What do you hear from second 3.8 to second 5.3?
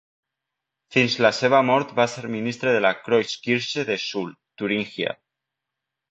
de Suhl, Turingia.